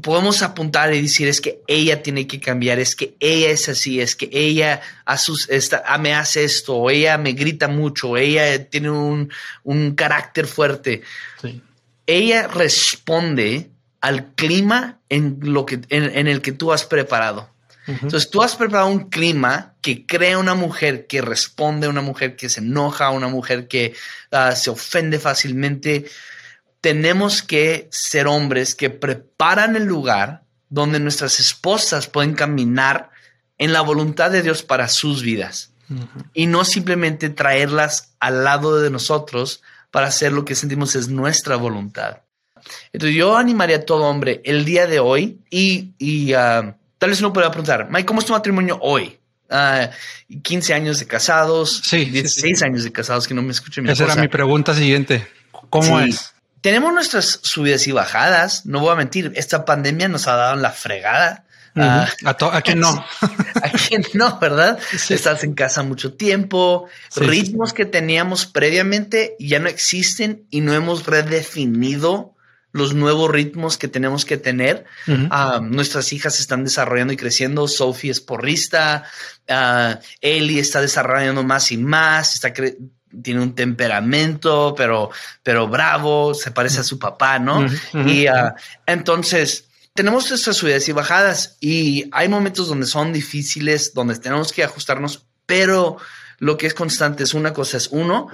[0.02, 4.00] podemos apuntar y decir es que ella tiene que cambiar, es que ella es así,
[4.00, 9.30] es que ella ah, me hace esto, o ella me grita mucho, ella tiene un,
[9.96, 11.02] carácter fuerte.
[12.06, 17.50] Ella responde al clima en, lo que, en el que tú has preparado.
[18.03, 22.48] Entonces tú has preparado un clima que crea una mujer que responde, una mujer que
[22.48, 23.94] se enoja, una mujer que
[24.31, 26.07] ah, se ofende fácilmente.
[26.81, 33.11] Tenemos que ser hombres que preparan el lugar donde nuestras esposas pueden caminar
[33.59, 35.72] en la voluntad de Dios para sus vidas
[36.35, 41.57] y no simplemente traerlas al lado de nosotros para hacer lo que sentimos es nuestra
[41.57, 42.18] voluntad.
[42.92, 47.32] Entonces yo animaría a todo hombre el día de hoy y, ah, Tal vez uno
[47.32, 49.18] pueda preguntar, Mike, ¿cómo es tu matrimonio hoy?
[49.48, 54.04] 15 ah, años de casados, sí, 16 años de casados, que no me escuchen Esa
[54.04, 55.26] era mi pregunta siguiente.
[55.70, 56.34] ¿Cómo es?
[56.60, 58.66] Tenemos nuestras subidas y bajadas.
[58.66, 61.44] No voy a mentir, esta pandemia nos ha dado la fregada.
[61.74, 62.90] Ah, ¿A, quién no?
[63.62, 64.78] ¿A quién no, verdad?
[64.92, 66.86] Estás en casa mucho tiempo.
[67.16, 72.34] ritmos que teníamos previamente ya no existen y no hemos redefinido
[72.72, 74.85] los nuevos ritmos que tenemos que tener.
[75.62, 77.68] Nuestras hijas están desarrollando y creciendo.
[77.68, 79.04] Sophie es porrista.
[79.48, 82.35] Uh, Ellie está desarrollando más y más.
[82.35, 82.52] Está
[83.22, 85.11] tiene un temperamento, pero,
[85.42, 86.35] pero bravo.
[86.35, 87.66] Se parece a su papá, ¿no?
[88.06, 88.54] Y ah,
[88.87, 94.64] entonces tenemos estas subidas y bajadas y hay momentos donde son difíciles, donde tenemos que
[94.64, 95.98] ajustarnos, pero
[96.38, 98.28] lo que es constante es una cosa, es uno,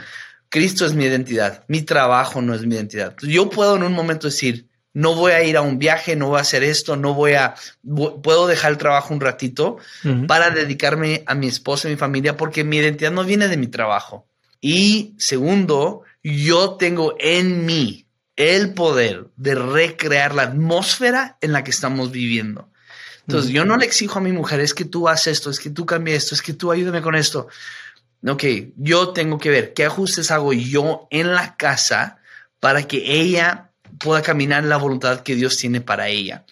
[0.49, 3.15] Cristo es mi identidad, mi trabajo no es mi identidad.
[3.23, 6.39] Yo puedo en un momento decir, no voy a ir a un viaje, no voy
[6.39, 7.55] a hacer esto, no voy a,
[8.23, 9.77] puedo dejar el trabajo un ratito
[10.27, 13.67] para dedicarme a mi esposa y mi familia porque mi identidad no viene de mi
[13.67, 14.27] trabajo.
[14.59, 18.07] Y segundo, yo tengo en mí
[18.37, 22.71] el poder de recrear la atmósfera en la que estamos viviendo.
[23.27, 25.71] Entonces, yo no le exijo a mi mujer, es que tú haces esto, es que
[25.71, 27.49] tú cambies esto, es que tú ayúdame con esto
[28.33, 28.45] ok,
[28.77, 32.19] yo tengo que ver qué ajustes hago yo en la casa
[32.61, 36.45] para que ella pueda caminar en la voluntad que Dios tiene para ella.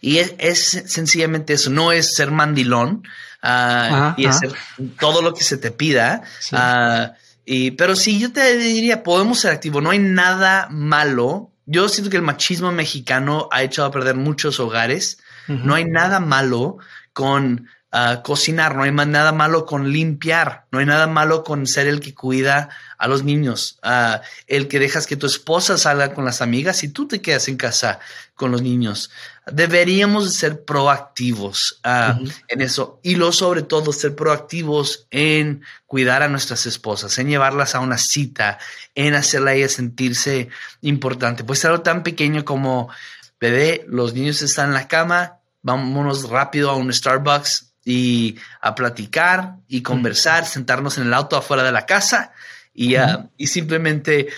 [0.00, 3.02] Y es, sencillamente eso, no es ser mandilón
[3.42, 4.52] ah, y hacer
[4.98, 6.22] todo lo que se te pida.
[6.52, 11.52] Ah, y, pero sí, yo te diría, podemos ser activos, no hay nada malo.
[11.64, 15.18] Yo siento que el machismo mexicano ha echado a perder muchos hogares.
[15.46, 16.76] No hay nada malo
[17.14, 17.68] con
[18.22, 22.14] cocinar, no hay nada malo con limpiar, no hay nada malo con ser el que
[22.14, 23.78] cuida a los niños,
[24.46, 27.56] el que dejas que tu esposa salga con las amigas y tú te quedas en
[27.56, 27.98] casa
[28.34, 29.10] con los niños.
[29.50, 33.00] Deberíamos ser proactivos en eso.
[33.02, 37.96] Y lo sobre todo ser proactivos en cuidar a nuestras esposas, en llevarlas a una
[37.96, 38.58] cita,
[38.94, 40.50] en hacerla a ella sentirse
[40.82, 41.42] importante.
[41.42, 42.90] Pues algo tan pequeño como,
[43.40, 49.54] bebé, los niños están en la cama, vámonos rápido a un Starbucks, y a platicar
[49.66, 52.32] y conversar, sentarnos en el auto afuera de la casa
[52.74, 54.28] y, ah, y simplemente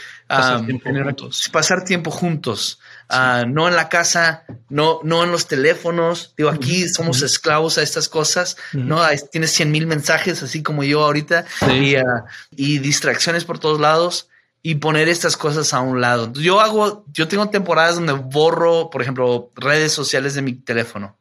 [1.50, 2.78] pasar tiempo juntos.
[3.08, 6.32] Ah, no en la casa, no, no en los teléfonos.
[6.36, 8.56] Digo, aquí somos esclavos a estas cosas.
[8.72, 13.80] No tienes 100 mil mensajes, así como yo ahorita, y, ah, y, distracciones por todos
[13.80, 14.28] lados
[14.62, 16.32] y poner estas cosas a un lado.
[16.34, 21.16] Yo hago, yo tengo temporadas donde borro, por ejemplo, redes sociales de mi teléfono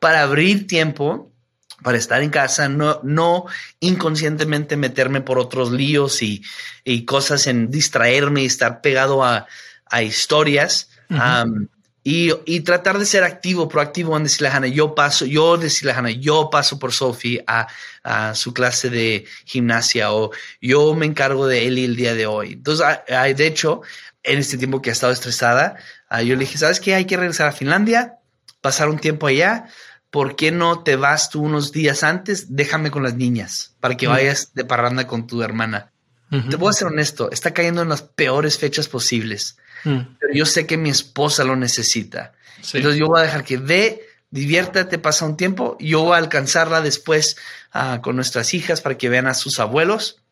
[0.00, 1.30] para abrir tiempo,
[1.82, 3.46] para estar en casa, no, no
[3.78, 6.42] inconscientemente meterme por otros líos y,
[7.06, 9.46] cosas en distraerme y estar pegado a,
[10.02, 10.90] historias.
[12.02, 15.98] y, tratar de ser activo, proactivo en decirle a Hannah, yo paso, yo decirle a
[15.98, 17.68] Hannah, yo paso por Sophie a,
[18.34, 22.52] su clase de gimnasia o yo me encargo de Eli el día de hoy.
[22.52, 22.86] Entonces,
[23.36, 23.82] de hecho,
[24.22, 25.76] en este tiempo que ha estado estresada,
[26.10, 26.94] yo le dije, ¿sabes qué?
[26.94, 28.16] Hay que regresar a Finlandia,
[28.60, 29.66] pasar un tiempo allá.
[30.10, 32.56] ¿Por qué no te vas tú unos días antes?
[32.56, 35.92] Déjame con las niñas para que vayas de parranda con tu hermana.
[36.48, 39.56] Te voy a ser honesto, está cayendo en las peores fechas posibles.
[39.82, 39.98] Mm.
[40.20, 42.34] Pero yo sé que mi esposa lo necesita.
[42.72, 45.76] Entonces yo voy a dejar que ve, diviértate, pasa un tiempo.
[45.80, 47.36] Yo voy a alcanzarla después
[47.72, 50.22] ah, con nuestras hijas para que vean a sus abuelos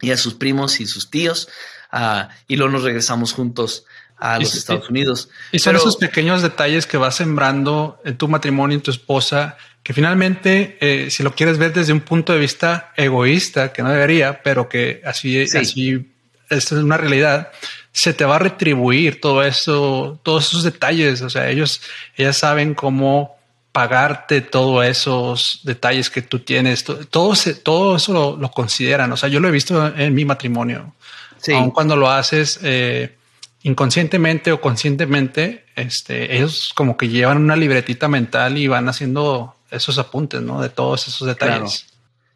[0.00, 1.48] y a sus primos y sus tíos.
[1.90, 3.84] Ah, y luego nos regresamos juntos
[4.22, 5.28] a los Estados Unidos.
[5.50, 9.92] Y son esos pequeños detalles que vas sembrando en tu matrimonio, en tu esposa, que
[9.92, 14.40] finalmente, eh, si lo quieres ver desde un punto de vista egoísta, que no debería,
[14.44, 16.08] pero que así, así
[16.48, 17.50] es una realidad,
[17.90, 21.20] se te va a retribuir todo eso, todos esos detalles.
[21.22, 21.80] O sea, ellos,
[22.16, 23.36] ellas saben cómo
[23.72, 26.84] pagarte todos esos detalles que tú tienes.
[26.84, 29.10] Todo, todo eso lo, consideran.
[29.10, 30.94] O sea, yo lo he visto en mi matrimonio.
[31.38, 31.54] Sí.
[31.54, 33.16] Aun cuando lo haces eh,
[33.62, 39.98] inconscientemente o conscientemente, este, ellos como que llevan una libretita mental y van haciendo esos
[39.98, 40.60] apuntes, ¿no?
[40.60, 41.86] De todos esos detalles.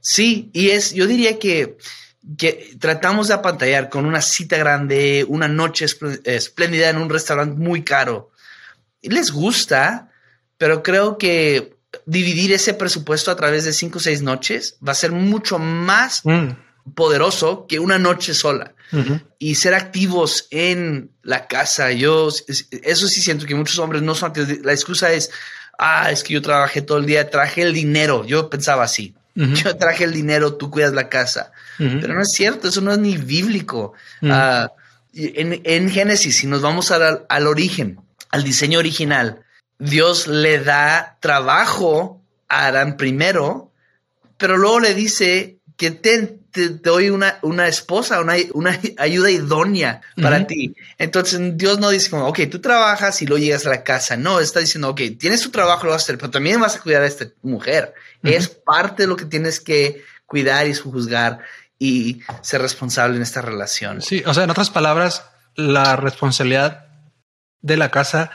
[0.00, 1.76] Sí, y es, yo diría que
[2.36, 5.86] que tratamos de apantallar con una cita grande, una noche
[6.24, 8.32] espléndida en un restaurante muy caro.
[9.00, 10.10] Y les gusta,
[10.58, 14.96] pero creo que dividir ese presupuesto a través de cinco o seis noches va a
[14.96, 16.92] ser mucho más mm.
[16.94, 18.74] poderoso que una noche sola.
[19.38, 21.92] Y ser activos en la casa.
[21.92, 24.32] Yo, eso sí siento que muchos hombres no son.
[24.62, 25.30] La excusa es,
[25.78, 28.24] ah, es que yo trabajé todo el día, traje el dinero.
[28.24, 29.14] Yo pensaba así.
[29.34, 31.52] Yo traje el dinero, tú cuidas la casa.
[31.76, 33.92] Pero no es cierto, eso no es ni bíblico.
[34.22, 34.72] Ah,
[35.12, 39.44] en, Génesis, si nos vamos al origen, al diseño original,
[39.78, 43.72] Dios le da trabajo a Adán primero,
[44.38, 45.90] pero luego le dice que
[46.56, 50.74] te, doy una, una esposa, una, una, ayuda idónea para ti.
[50.96, 54.16] Entonces Dios no dice como, ok, tú trabajas y luego llegas a la casa.
[54.16, 56.80] No, está diciendo, ok, tienes tu trabajo, lo vas a hacer, pero también vas a
[56.80, 57.94] cuidar a esta mujer.
[58.22, 61.40] Es parte de lo que tienes que cuidar y juzgar
[61.78, 64.00] y ser responsable en esta relación.
[64.02, 66.86] Sí, o sea, en otras palabras, la responsabilidad
[67.60, 68.30] de la casa,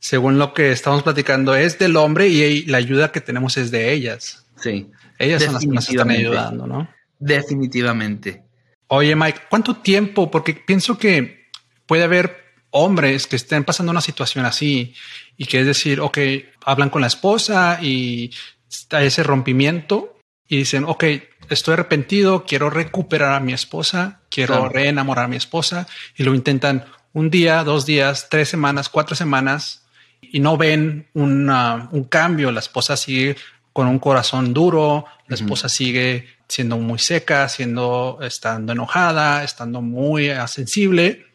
[0.00, 3.92] según lo que estamos platicando, es del hombre y la ayuda que tenemos es de
[3.92, 4.44] ellas.
[4.60, 4.90] Sí.
[5.18, 6.88] Ellas son las que nos están ayudando, ¿no?
[7.24, 8.44] Definitivamente.
[8.88, 10.30] Oye, Mike, ¿cuánto tiempo?
[10.30, 11.48] Porque pienso que
[11.86, 14.94] puede haber hombres que estén pasando una situación así
[15.36, 16.18] y que es decir, ok,
[16.64, 18.30] hablan con la esposa y
[18.68, 21.04] está ese rompimiento y dicen, ok,
[21.48, 26.84] estoy arrepentido, quiero recuperar a mi esposa, quiero reenamorar a mi esposa y lo intentan
[27.14, 29.86] un día, dos días, tres semanas, cuatro semanas
[30.20, 32.50] y no ven un cambio.
[32.50, 33.36] La esposa sigue
[33.72, 40.30] con un corazón duro, la esposa sigue siendo muy seca, siendo, estando enojada, estando muy
[40.46, 41.26] sensible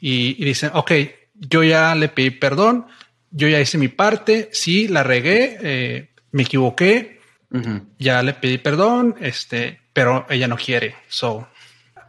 [0.00, 0.92] y, dicen, ok,
[1.34, 2.86] yo ya le pedí perdón,
[3.30, 7.20] yo ya hice mi parte, sí, la regué, eh, me equivoqué,
[7.98, 10.94] ya le pedí perdón, este, pero ella no quiere.
[11.08, 11.48] So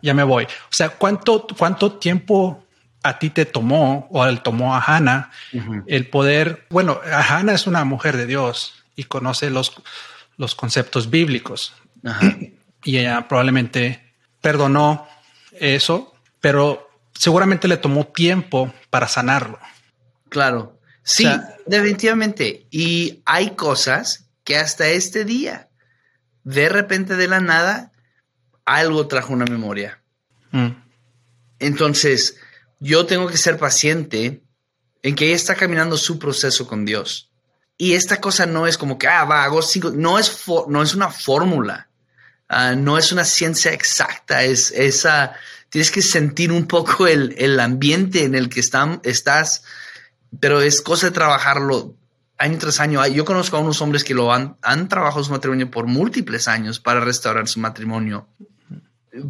[0.02, 0.46] ya me voy.
[0.46, 2.66] O sea, ¿cuánto, cuánto tiempo
[3.04, 5.32] a ti te tomó o le tomó a Hannah
[5.88, 6.66] el poder?
[6.70, 9.74] Bueno, Hannah es una mujer de Dios y conoce los,
[10.38, 11.74] los conceptos bíblicos.
[12.84, 15.08] Y ella probablemente perdonó
[15.52, 19.60] eso, pero seguramente le tomó tiempo para sanarlo.
[20.30, 20.80] Claro.
[21.04, 21.28] Sí,
[21.66, 22.68] definitivamente.
[22.72, 25.70] Y hay cosas que hasta este día,
[26.44, 27.92] de repente de la nada,
[28.66, 30.02] algo trajo una memoria.
[30.52, 30.70] Mm.
[31.60, 32.38] Entonces,
[32.80, 34.44] yo tengo que ser paciente
[35.04, 37.32] en que ella está caminando su proceso con Dios.
[37.78, 40.94] Y esta cosa no es como que, ah, va, hago cinco, no es, no es
[40.94, 41.89] una fórmula,
[42.50, 45.34] ah, no es una ciencia exacta, es esa,
[45.70, 49.64] tienes que sentir un poco el, el ambiente en el que están, estás,
[50.40, 51.96] pero es cosa de trabajarlo
[52.40, 53.06] año tras año.
[53.08, 56.80] Yo conozco a unos hombres que lo han, han trabajado su matrimonio por múltiples años
[56.80, 58.28] para restaurar su matrimonio.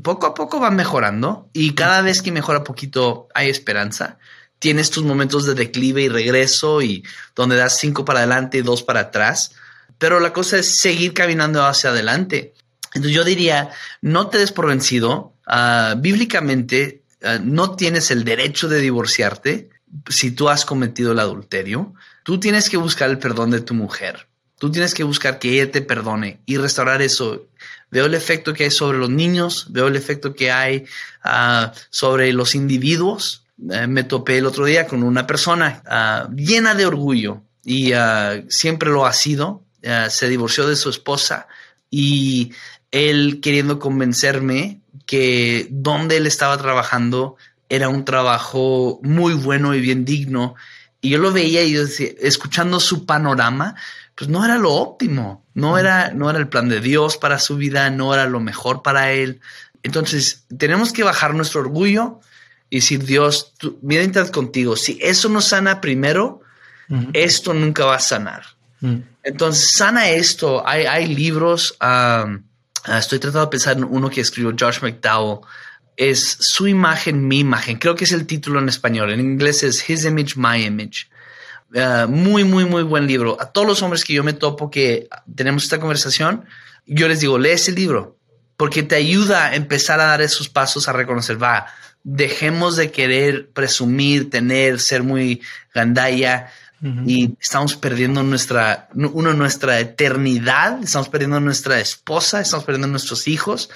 [0.04, 4.20] Poco a poco van mejorando y cada vez que mejora poquito hay esperanza.
[4.60, 7.04] Tienes tus momentos de declive y regreso y
[7.36, 9.54] donde das cinco para adelante y dos para atrás.
[9.98, 12.54] Pero la cosa es seguir caminando hacia adelante.
[12.94, 13.72] Entonces yo diría,
[14.02, 15.34] no te des por vencido.
[15.46, 19.70] Ah, bíblicamente, ah, no tienes el derecho de divorciarte
[20.08, 21.94] si tú has cometido el adulterio.
[22.24, 24.28] Tú tienes que buscar el perdón de tu mujer.
[24.58, 27.48] Tú tienes que buscar que ella te perdone y restaurar eso.
[27.92, 30.86] Veo el efecto que hay sobre los niños, veo el efecto que hay
[31.24, 35.84] ah, sobre los individuos eh, me topé el otro día con una persona
[36.34, 37.92] llena de orgullo y
[38.48, 39.64] siempre lo ha sido.
[40.10, 41.48] Se divorció de su esposa
[41.90, 42.52] y
[42.92, 47.38] él queriendo convencerme que donde él estaba trabajando
[47.70, 50.56] era un trabajo muy bueno y bien digno.
[51.02, 53.76] Y yo lo veía y yo decía, escuchando su panorama,
[54.16, 57.56] pues no era lo óptimo, no era, no era el plan de Dios para su
[57.56, 59.40] vida, no era lo mejor para él.
[59.82, 62.20] Entonces, tenemos que bajar nuestro orgullo
[62.70, 66.42] y decir, Dios, tú, mientras contigo, si eso no sana primero,
[67.14, 68.44] esto nunca va a sanar.
[69.24, 70.68] Entonces, sana esto.
[70.68, 71.78] Hay, hay libros,
[72.88, 75.40] estoy tratando de pensar en uno que escribió Josh McDowell,
[75.98, 77.78] es su imagen, mi imagen.
[77.78, 79.12] Creo que es el título en español.
[79.12, 81.10] En inglés es His Image, My Image.
[81.76, 83.38] Ah, muy, muy, muy buen libro.
[83.40, 86.46] A todos los hombres que yo me topo que tenemos esta conversación,
[86.86, 88.18] yo les digo, lee ese libro
[88.60, 91.68] porque te ayuda a empezar a dar esos pasos a reconocer, va,
[92.04, 95.42] dejemos de querer presumir, tener, ser muy
[96.82, 103.70] y estamos perdiendo nuestra, uno, nuestra eternidad, estamos perdiendo nuestra esposa, estamos perdiendo nuestros hijos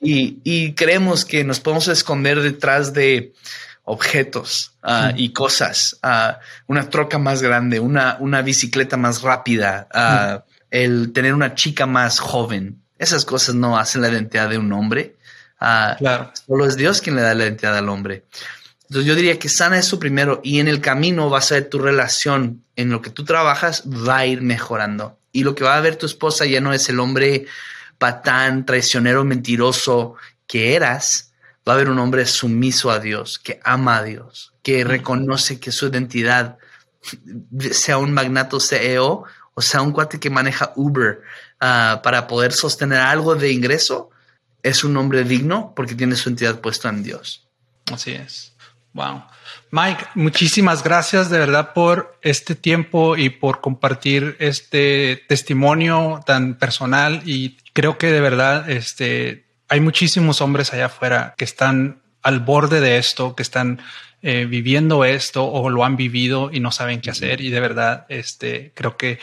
[0.00, 3.34] y, creemos que nos podemos esconder detrás de
[3.84, 6.34] objetos ah, y cosas, uh,
[6.68, 12.20] una troca más grande, una, una bicicleta más rápida, uh, el tener una chica más
[12.20, 12.80] joven.
[12.98, 15.16] Esas cosas no hacen la identidad de un hombre.
[15.58, 16.30] Ah, claro.
[16.46, 18.24] Solo es Dios quien le da la identidad al hombre.
[18.90, 21.78] Entonces yo diría que sana eso primero y en el camino va a ser tu
[21.78, 25.16] relación en lo que tú trabajas va a ir mejorando.
[25.32, 27.46] Y lo que va a ver tu esposa ya no es el hombre
[27.98, 30.16] patán, traicionero, mentiroso
[30.46, 31.32] que eras.
[31.66, 35.70] Va a haber un hombre sumiso a Dios, que ama a Dios, que reconoce que
[35.70, 36.58] su identidad,
[37.70, 39.24] sea un magnato CEO
[39.54, 41.22] o sea un cuate que maneja Uber,
[41.60, 44.10] Ah, para poder sostener algo de ingreso,
[44.62, 47.46] es un hombre digno porque tiene su entidad puesta en Dios.
[47.92, 48.54] Así es.
[48.92, 49.22] Wow.
[49.70, 57.22] Mike, muchísimas gracias de verdad por este tiempo y por compartir este testimonio tan personal
[57.24, 62.80] y creo que de verdad este, hay muchísimos hombres allá afuera que están al borde
[62.80, 63.80] de esto, que están
[64.22, 67.40] eh, viviendo esto o lo han vivido y no saben qué hacer.
[67.40, 69.20] Y de verdad este, creo que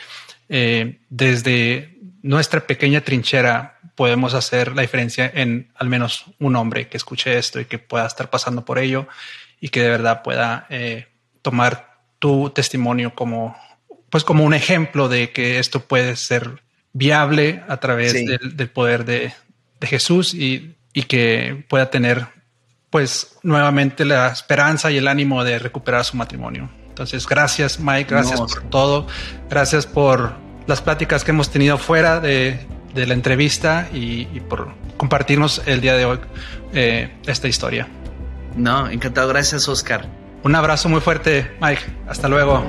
[0.48, 6.98] eh, desde nuestra pequeña trinchera podemos hacer la diferencia en al menos un hombre que
[6.98, 9.08] escuche esto y que pueda estar pasando por ello
[9.60, 11.08] y que de verdad pueda eh,
[11.42, 13.56] tomar tu testimonio como,
[14.10, 16.62] pues como un ejemplo de que esto puede ser
[16.94, 19.34] viable a través del, poder de,
[19.82, 20.76] Jesús y,
[21.08, 22.26] que pueda tener
[22.90, 26.72] pues nuevamente la esperanza y el ánimo de recuperar su matrimonio.
[26.90, 29.06] Entonces, gracias Mike, gracias por todo,
[29.48, 30.34] gracias por
[30.66, 36.06] las pláticas que hemos tenido fuera de, la entrevista y, por compartirnos el día de
[36.06, 36.20] hoy
[36.74, 37.88] eh, esta historia.
[38.58, 39.28] No, encantado.
[39.30, 40.06] Gracias, Oscar.
[40.44, 41.82] Un abrazo muy fuerte, Mike.
[42.08, 42.64] Hasta luego.